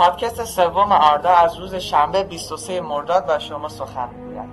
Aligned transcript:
پادکست 0.00 0.44
سوم 0.44 0.92
آردا 0.92 1.30
از 1.30 1.56
روز 1.56 1.74
شنبه 1.74 2.22
23 2.22 2.80
مرداد 2.80 3.26
با 3.26 3.38
شما 3.38 3.68
سخن 3.68 4.08
می‌گوید. 4.08 4.48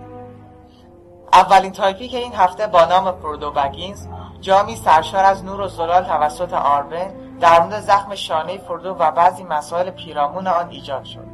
اولین 1.34 1.72
topic 1.72 2.02
ی 2.02 2.08
که 2.08 2.18
این 2.18 2.34
هفته 2.34 2.68
با 2.68 2.86
نام 2.86 3.12
فرودو 3.12 3.52
بگینز 3.52 4.08
جامی 4.42 4.76
سرشار 4.76 5.26
از 5.26 5.46
نور 5.46 5.62
و 5.62 5.68
زلال 5.68 6.04
توسط 6.04 6.54
آرون 6.54 7.38
در 7.40 7.62
مورد 7.62 7.80
زخم 7.80 8.16
شانه 8.16 8.58
فرودو 8.58 8.90
و 8.90 9.12
بعضی 9.12 9.44
مسائل 9.44 9.90
پیرامون 9.90 10.48
آن 10.48 10.70
ایجاد 10.70 11.04
شد. 11.04 11.28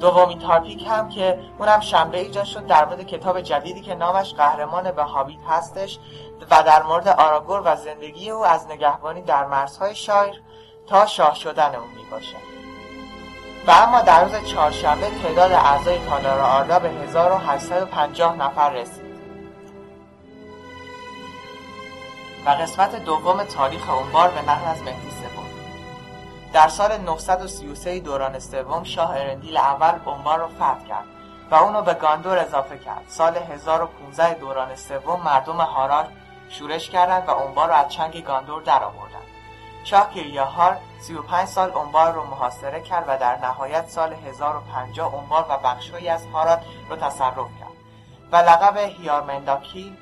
دومین 0.00 0.38
topic 0.38 0.86
هم 0.88 1.08
که 1.08 1.38
اونم 1.58 1.80
شنبه 1.80 2.18
ایجاد 2.18 2.44
شد 2.44 2.66
در 2.66 2.84
مورد 2.84 3.06
کتاب 3.06 3.40
جدیدی 3.40 3.80
که 3.80 3.94
نامش 3.94 4.34
قهرمان 4.34 4.92
به 4.92 5.02
هابیت 5.02 5.40
هستش 5.48 5.98
و 6.50 6.62
در 6.62 6.82
مورد 6.82 7.08
آراگورن 7.08 7.62
و 7.64 7.76
زندگی 7.76 8.30
او 8.30 8.44
از 8.46 8.66
نگهبانی 8.66 9.22
در 9.22 9.46
مرزهای 9.46 9.94
شایر 9.94 10.42
تا 10.86 11.06
شاه 11.06 11.34
شدن 11.34 11.74
او 11.74 11.84
می 11.96 12.63
و 13.66 13.70
اما 13.70 14.00
در 14.00 14.24
روز 14.24 14.44
چهارشنبه 14.44 15.10
تعداد 15.22 15.52
اعضای 15.52 15.98
تالار 15.98 16.40
آردا 16.40 16.78
به 16.78 16.88
1850 16.88 18.36
نفر 18.36 18.70
رسید. 18.70 19.14
و 22.46 22.50
قسمت 22.50 23.04
دوم 23.04 23.44
تاریخ 23.44 23.90
اونبار 23.90 24.28
به 24.28 24.42
نقل 24.42 24.70
از 24.70 24.82
مهدی 24.82 25.10
سوم. 25.10 25.44
در 26.52 26.68
سال 26.68 26.96
933 26.96 28.00
دوران 28.00 28.38
سوم 28.38 28.84
شاه 28.84 29.10
ارندیل 29.10 29.56
اول 29.56 29.98
اونبار 30.04 30.38
رو 30.38 30.48
فتح 30.48 30.84
کرد 30.88 31.04
و 31.50 31.54
اونو 31.54 31.82
به 31.82 31.94
گاندور 31.94 32.38
اضافه 32.38 32.78
کرد. 32.78 33.04
سال 33.08 33.36
1015 33.36 34.34
دوران 34.34 34.76
سوم 34.76 35.20
مردم 35.24 35.56
هارار 35.56 36.08
شورش 36.48 36.90
کردند 36.90 37.28
و 37.28 37.30
اونبار 37.30 37.68
رو 37.68 37.74
از 37.74 37.88
چنگ 37.88 38.24
گاندور 38.24 38.62
درآوردند 38.62 39.23
شاه 39.84 40.14
کریاهار 40.14 40.76
35 41.00 41.48
سال 41.48 41.70
اونبار 41.70 42.12
رو 42.12 42.24
محاصره 42.24 42.80
کرد 42.80 43.04
و 43.08 43.18
در 43.18 43.38
نهایت 43.38 43.88
سال 43.88 44.12
1050 44.12 45.14
اونبار 45.14 45.46
و 45.48 45.56
بخشهایی 45.56 46.08
از 46.08 46.26
هارات 46.26 46.62
رو 46.90 46.96
تصرف 46.96 47.36
کرد 47.60 47.74
و 48.32 48.36
لقب 48.36 48.76
هیارمنداکی 48.76 49.96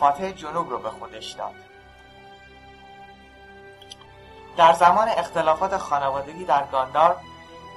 فاتح 0.00 0.30
جنوب 0.30 0.70
رو 0.70 0.78
به 0.78 0.90
خودش 0.90 1.32
داد. 1.32 1.54
در 4.56 4.72
زمان 4.72 5.08
اختلافات 5.08 5.76
خانوادگی 5.76 6.44
در 6.44 6.64
گاندار 6.72 7.16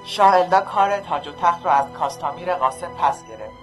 شاه 0.06 0.34
الدا 0.34 0.60
کار 0.60 1.00
تاج 1.00 1.28
و 1.28 1.32
تخت 1.32 1.66
را 1.66 1.72
از 1.72 1.92
کاستامیر 1.92 2.54
قاسم 2.54 2.94
پس 2.94 3.24
گرفت. 3.28 3.54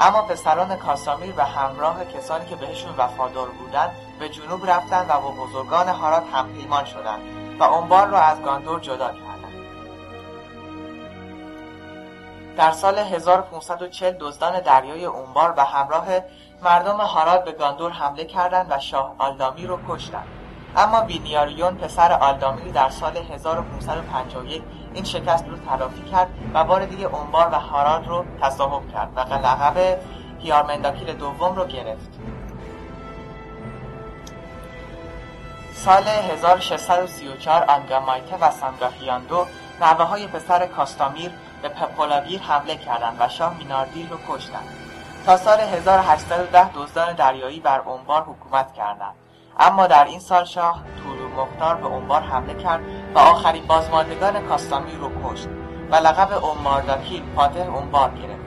اما 0.00 0.22
پسران 0.22 0.76
کاسامیر 0.76 1.32
به 1.32 1.44
همراه 1.44 2.04
کسانی 2.04 2.46
که 2.46 2.56
بهشون 2.56 2.94
وفادار 2.96 3.48
بودند 3.48 4.05
به 4.18 4.28
جنوب 4.28 4.70
رفتند 4.70 5.10
و 5.10 5.20
با 5.20 5.30
بزرگان 5.30 5.88
هارات 5.88 6.24
همپیمان 6.32 6.84
شدند 6.84 7.20
و 7.60 7.62
انبار 7.62 8.06
را 8.06 8.20
از 8.20 8.42
گاندور 8.42 8.80
جدا 8.80 9.08
کردند 9.08 9.36
در 12.56 12.70
سال 12.70 12.98
1540 12.98 14.14
دزدان 14.20 14.60
دریای 14.60 15.04
اونبار 15.04 15.52
به 15.52 15.64
همراه 15.64 16.06
مردم 16.62 16.96
هارات 16.96 17.44
به 17.44 17.52
گاندور 17.52 17.90
حمله 17.92 18.24
کردند 18.24 18.66
و 18.70 18.78
شاه 18.78 19.14
آلدامی 19.18 19.66
رو 19.66 19.78
کشتند. 19.88 20.26
اما 20.76 21.00
بینیاریون 21.00 21.74
پسر 21.74 22.12
آلدامی 22.12 22.72
در 22.72 22.88
سال 22.88 23.16
1551 23.16 24.62
این 24.94 25.04
شکست 25.04 25.48
رو 25.48 25.56
تلافی 25.56 26.02
کرد 26.02 26.28
و 26.54 26.64
بار 26.64 26.86
دیگه 26.86 27.06
اونبار 27.06 27.48
و 27.52 27.54
هارات 27.54 28.08
رو 28.08 28.24
تصاحب 28.42 28.92
کرد 28.92 29.08
و 29.16 29.20
لقب 29.20 29.98
هیارمنداکیل 30.38 31.12
دوم 31.12 31.56
رو 31.56 31.64
گرفت. 31.64 32.10
سال 35.86 36.08
1634 36.08 37.64
آنگامایته 37.64 38.36
و 38.36 38.50
سانگاهیاندو 38.50 39.46
نوه 39.80 40.04
های 40.04 40.26
پسر 40.26 40.66
کاستامیر 40.66 41.30
به 41.62 41.68
پپولاویر 41.68 42.40
حمله 42.40 42.76
کردند 42.76 43.16
و 43.20 43.28
شاه 43.28 43.58
میناردیل 43.58 44.08
رو 44.08 44.16
کشتند. 44.28 44.68
تا 45.26 45.36
سال 45.36 45.60
1810 45.60 46.70
دزدان 46.74 47.12
دریایی 47.12 47.60
بر 47.60 47.80
اونبار 47.80 48.22
حکومت 48.22 48.72
کردند. 48.72 49.14
اما 49.58 49.86
در 49.86 50.04
این 50.04 50.20
سال 50.20 50.44
شاه 50.44 50.82
تولو 51.02 51.28
مختار 51.28 51.74
به 51.74 51.86
اونبار 51.86 52.20
حمله 52.20 52.54
کرد 52.54 52.80
و 53.14 53.18
آخرین 53.18 53.66
بازماندگان 53.66 54.48
کاستامیر 54.48 54.98
رو 54.98 55.10
کشت 55.24 55.48
و 55.90 55.96
لقب 55.96 56.44
اومارداکیل 56.44 57.22
پادر 57.36 57.68
اونبار 57.70 58.10
گرفت. 58.10 58.46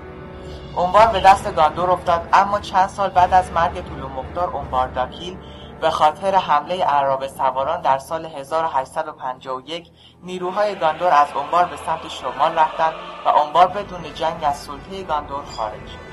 اونبار 0.76 1.08
به 1.08 1.20
دست 1.20 1.56
گاندور 1.56 1.92
افتاد 1.92 2.30
اما 2.34 2.60
چند 2.60 2.90
سال 2.90 3.10
بعد 3.10 3.34
از 3.34 3.52
مرگ 3.52 3.82
طولو 3.82 4.10
مختار 4.10 4.50
اونبارداکیل 4.50 5.38
به 5.82 5.90
خاطر 5.90 6.36
حمله 6.36 6.84
عرب 6.84 7.28
سواران 7.28 7.82
در 7.82 7.98
سال 7.98 8.26
1851 8.26 9.90
نیروهای 10.24 10.76
گاندور 10.76 11.14
از 11.14 11.28
انبار 11.44 11.66
به 11.66 11.78
سمت 11.78 12.08
شمال 12.08 12.60
رفتند 12.60 12.94
و 13.26 13.30
انبار 13.30 13.68
بدون 13.68 14.14
جنگ 14.14 14.44
از 14.44 14.58
سلطه 14.58 15.04
گاندور 15.04 15.44
خارج 15.44 15.88
شد. 15.88 16.10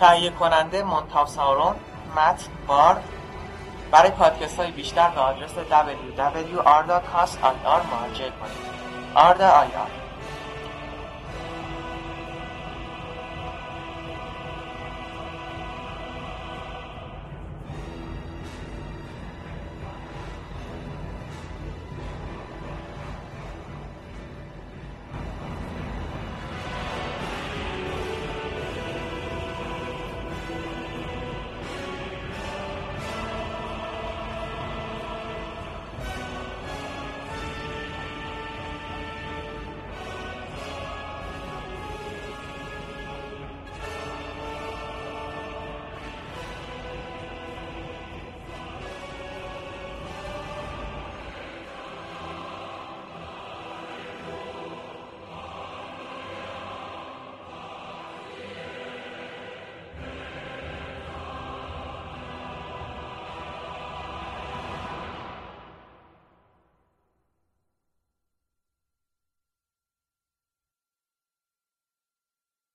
تهیه 0.00 0.30
کننده 0.30 0.82
مونتاوسارون 0.82 1.74
مت 2.16 2.48
بارد 2.66 3.04
برای 3.90 4.10
پادکست 4.10 4.60
های 4.60 4.70
بیشتر 4.70 5.10
به 5.10 5.20
آدرس 5.20 5.50
www.arda.cast.ir 5.50 7.86
مراجعه 7.92 8.30
کنید. 8.30 8.68
آردا 9.14 9.48
آی 9.48 9.68